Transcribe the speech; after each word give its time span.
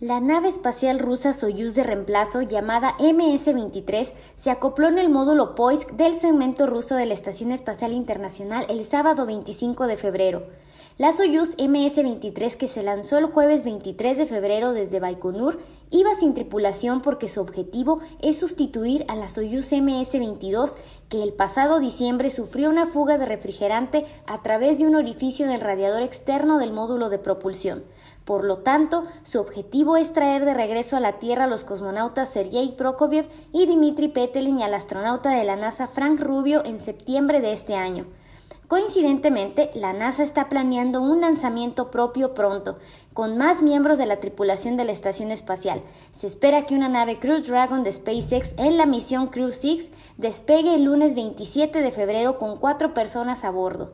La 0.00 0.20
nave 0.20 0.48
espacial 0.48 0.98
rusa 0.98 1.32
Soyuz 1.32 1.74
de 1.74 1.82
reemplazo 1.82 2.42
llamada 2.42 2.98
MS-23 2.98 4.12
se 4.36 4.50
acopló 4.50 4.88
en 4.88 4.98
el 4.98 5.08
módulo 5.08 5.54
Poisk 5.54 5.92
del 5.92 6.12
segmento 6.12 6.66
ruso 6.66 6.96
de 6.96 7.06
la 7.06 7.14
Estación 7.14 7.50
Espacial 7.50 7.94
Internacional 7.94 8.66
el 8.68 8.84
sábado 8.84 9.24
25 9.24 9.86
de 9.86 9.96
febrero. 9.96 10.48
La 10.98 11.12
Soyuz 11.12 11.56
MS-23 11.56 12.56
que 12.56 12.68
se 12.68 12.82
lanzó 12.82 13.16
el 13.16 13.24
jueves 13.24 13.64
23 13.64 14.18
de 14.18 14.26
febrero 14.26 14.74
desde 14.74 15.00
Baikonur 15.00 15.60
iba 15.90 16.14
sin 16.14 16.34
tripulación 16.34 17.02
porque 17.02 17.28
su 17.28 17.40
objetivo 17.40 18.00
es 18.20 18.38
sustituir 18.38 19.04
a 19.08 19.16
la 19.16 19.28
Soyuz 19.28 19.72
MS-22 19.72 20.74
que 21.08 21.22
el 21.22 21.32
pasado 21.32 21.78
diciembre 21.78 22.30
sufrió 22.30 22.68
una 22.68 22.86
fuga 22.86 23.18
de 23.18 23.26
refrigerante 23.26 24.06
a 24.26 24.42
través 24.42 24.78
de 24.78 24.86
un 24.86 24.96
orificio 24.96 25.46
del 25.46 25.60
radiador 25.60 26.02
externo 26.02 26.58
del 26.58 26.72
módulo 26.72 27.08
de 27.08 27.18
propulsión. 27.18 27.84
Por 28.24 28.44
lo 28.44 28.58
tanto, 28.58 29.04
su 29.22 29.38
objetivo 29.38 29.96
es 29.96 30.12
traer 30.12 30.44
de 30.44 30.54
regreso 30.54 30.96
a 30.96 31.00
la 31.00 31.20
Tierra 31.20 31.44
a 31.44 31.48
los 31.48 31.62
cosmonautas 31.62 32.32
Sergei 32.32 32.72
Prokofiev 32.72 33.28
y 33.52 33.66
Dmitry 33.66 34.08
Petelin 34.08 34.58
y 34.58 34.64
al 34.64 34.74
astronauta 34.74 35.30
de 35.30 35.44
la 35.44 35.54
NASA 35.54 35.86
Frank 35.86 36.18
Rubio 36.20 36.64
en 36.64 36.80
septiembre 36.80 37.40
de 37.40 37.52
este 37.52 37.76
año. 37.76 38.06
Coincidentemente, 38.68 39.70
la 39.74 39.92
NASA 39.92 40.24
está 40.24 40.48
planeando 40.48 41.00
un 41.00 41.20
lanzamiento 41.20 41.92
propio 41.92 42.34
pronto, 42.34 42.78
con 43.14 43.38
más 43.38 43.62
miembros 43.62 43.96
de 43.96 44.06
la 44.06 44.18
tripulación 44.18 44.76
de 44.76 44.84
la 44.84 44.90
estación 44.90 45.30
espacial. 45.30 45.82
Se 46.10 46.26
espera 46.26 46.66
que 46.66 46.74
una 46.74 46.88
nave 46.88 47.20
Crew 47.20 47.42
Dragon 47.42 47.84
de 47.84 47.92
SpaceX 47.92 48.54
en 48.56 48.76
la 48.76 48.84
misión 48.84 49.28
Crew 49.28 49.52
6 49.52 49.92
despegue 50.16 50.74
el 50.74 50.82
lunes 50.82 51.14
27 51.14 51.80
de 51.80 51.92
febrero 51.92 52.38
con 52.38 52.56
cuatro 52.56 52.92
personas 52.92 53.44
a 53.44 53.50
bordo. 53.50 53.92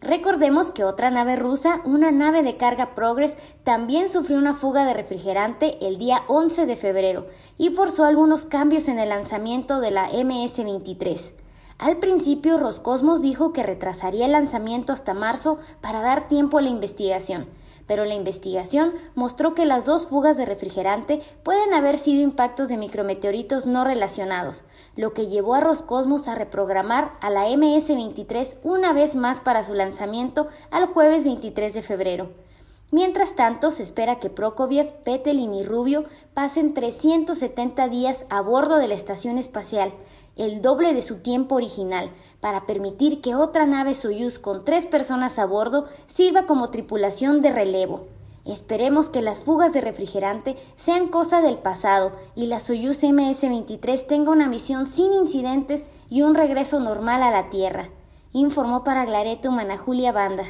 Recordemos 0.00 0.72
que 0.72 0.82
otra 0.82 1.10
nave 1.10 1.36
rusa, 1.36 1.80
una 1.84 2.10
nave 2.10 2.42
de 2.42 2.56
carga 2.56 2.96
Progress, 2.96 3.36
también 3.62 4.08
sufrió 4.08 4.38
una 4.38 4.54
fuga 4.54 4.84
de 4.84 4.94
refrigerante 4.94 5.78
el 5.86 5.96
día 5.96 6.22
11 6.26 6.66
de 6.66 6.76
febrero 6.76 7.26
y 7.56 7.70
forzó 7.70 8.04
algunos 8.04 8.46
cambios 8.46 8.88
en 8.88 8.98
el 8.98 9.10
lanzamiento 9.10 9.80
de 9.80 9.92
la 9.92 10.10
MS-23. 10.10 11.32
Al 11.78 11.98
principio, 11.98 12.58
Roscosmos 12.58 13.22
dijo 13.22 13.52
que 13.52 13.62
retrasaría 13.62 14.26
el 14.26 14.32
lanzamiento 14.32 14.92
hasta 14.92 15.14
marzo 15.14 15.58
para 15.80 16.00
dar 16.00 16.26
tiempo 16.26 16.58
a 16.58 16.60
la 16.60 16.70
investigación, 16.70 17.46
pero 17.86 18.04
la 18.04 18.14
investigación 18.14 18.94
mostró 19.14 19.54
que 19.54 19.64
las 19.64 19.84
dos 19.84 20.08
fugas 20.08 20.36
de 20.36 20.44
refrigerante 20.44 21.20
pueden 21.44 21.72
haber 21.72 21.96
sido 21.96 22.20
impactos 22.20 22.66
de 22.66 22.78
micrometeoritos 22.78 23.66
no 23.66 23.84
relacionados, 23.84 24.64
lo 24.96 25.14
que 25.14 25.28
llevó 25.28 25.54
a 25.54 25.60
Roscosmos 25.60 26.26
a 26.26 26.34
reprogramar 26.34 27.12
a 27.20 27.30
la 27.30 27.48
MS-23 27.48 28.58
una 28.64 28.92
vez 28.92 29.14
más 29.14 29.38
para 29.38 29.62
su 29.62 29.74
lanzamiento 29.74 30.48
al 30.72 30.86
jueves 30.86 31.22
23 31.22 31.74
de 31.74 31.82
febrero. 31.82 32.47
Mientras 32.90 33.36
tanto, 33.36 33.70
se 33.70 33.82
espera 33.82 34.18
que 34.18 34.30
Prokofiev, 34.30 35.02
Petelin 35.02 35.52
y 35.52 35.62
Rubio 35.62 36.04
pasen 36.32 36.72
370 36.72 37.88
días 37.88 38.24
a 38.30 38.40
bordo 38.40 38.76
de 38.76 38.88
la 38.88 38.94
estación 38.94 39.36
espacial, 39.36 39.92
el 40.36 40.62
doble 40.62 40.94
de 40.94 41.02
su 41.02 41.16
tiempo 41.16 41.56
original, 41.56 42.10
para 42.40 42.64
permitir 42.64 43.20
que 43.20 43.34
otra 43.34 43.66
nave 43.66 43.94
Soyuz 43.94 44.38
con 44.38 44.64
tres 44.64 44.86
personas 44.86 45.38
a 45.38 45.44
bordo 45.44 45.86
sirva 46.06 46.46
como 46.46 46.70
tripulación 46.70 47.42
de 47.42 47.52
relevo. 47.52 48.06
Esperemos 48.46 49.10
que 49.10 49.20
las 49.20 49.42
fugas 49.42 49.74
de 49.74 49.82
refrigerante 49.82 50.56
sean 50.76 51.08
cosa 51.08 51.42
del 51.42 51.58
pasado 51.58 52.12
y 52.34 52.46
la 52.46 52.58
Soyuz 52.58 53.02
MS-23 53.02 54.06
tenga 54.06 54.30
una 54.30 54.48
misión 54.48 54.86
sin 54.86 55.12
incidentes 55.12 55.84
y 56.08 56.22
un 56.22 56.34
regreso 56.34 56.80
normal 56.80 57.22
a 57.22 57.30
la 57.30 57.50
Tierra, 57.50 57.90
informó 58.32 58.82
para 58.84 59.04
Glareto 59.04 59.52
Mana 59.52 59.76
Julia 59.76 60.12
Banda. 60.12 60.44